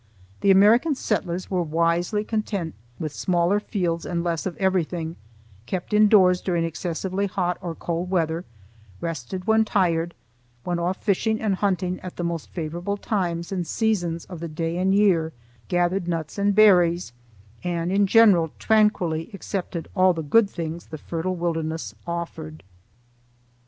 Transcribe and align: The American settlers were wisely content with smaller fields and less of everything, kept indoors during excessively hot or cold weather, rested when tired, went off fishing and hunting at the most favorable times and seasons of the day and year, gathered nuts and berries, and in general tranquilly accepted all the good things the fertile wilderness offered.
The 0.39 0.49
American 0.49 0.95
settlers 0.95 1.51
were 1.51 1.61
wisely 1.61 2.23
content 2.23 2.73
with 2.97 3.13
smaller 3.13 3.59
fields 3.59 4.03
and 4.03 4.23
less 4.23 4.47
of 4.47 4.57
everything, 4.57 5.15
kept 5.67 5.93
indoors 5.93 6.41
during 6.41 6.63
excessively 6.63 7.27
hot 7.27 7.59
or 7.61 7.75
cold 7.75 8.09
weather, 8.09 8.43
rested 8.99 9.45
when 9.45 9.63
tired, 9.63 10.15
went 10.65 10.79
off 10.79 11.03
fishing 11.03 11.39
and 11.39 11.53
hunting 11.53 11.99
at 11.99 12.15
the 12.15 12.23
most 12.23 12.49
favorable 12.49 12.97
times 12.97 13.51
and 13.51 13.67
seasons 13.67 14.25
of 14.25 14.39
the 14.39 14.47
day 14.49 14.79
and 14.79 14.95
year, 14.95 15.33
gathered 15.67 16.07
nuts 16.07 16.39
and 16.39 16.55
berries, 16.55 17.13
and 17.63 17.91
in 17.91 18.07
general 18.07 18.53
tranquilly 18.57 19.29
accepted 19.35 19.87
all 19.95 20.13
the 20.13 20.23
good 20.23 20.49
things 20.49 20.87
the 20.87 20.97
fertile 20.97 21.35
wilderness 21.35 21.93
offered. 22.07 22.63